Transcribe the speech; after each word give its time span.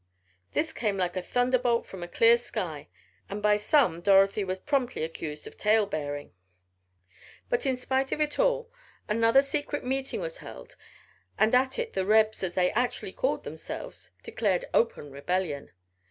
This 0.53 0.73
came 0.73 0.97
like 0.97 1.15
a 1.15 1.21
thunderbolt 1.21 1.85
from 1.85 2.01
a 2.01 2.07
clear 2.07 2.35
sky 2.35 2.87
and 3.29 3.39
by 3.39 3.55
some 3.55 4.01
Dorothy 4.01 4.43
was 4.43 4.57
promptly 4.59 5.03
accused 5.03 5.45
of 5.45 5.57
tale 5.57 5.85
bearing. 5.85 6.33
But 7.49 7.67
in 7.67 7.77
spite 7.77 8.11
of 8.11 8.19
it 8.19 8.39
all 8.39 8.71
another 9.07 9.43
secret 9.43 9.83
meeting 9.83 10.19
was 10.19 10.37
held 10.37 10.75
and 11.37 11.53
at 11.53 11.77
it 11.77 11.93
the 11.93 12.03
"Rebs," 12.03 12.41
as 12.41 12.55
they 12.55 12.71
actually 12.71 13.13
called 13.13 13.43
themselves, 13.43 14.09
declared 14.23 14.65
open 14.73 15.11
rebellion. 15.11 15.69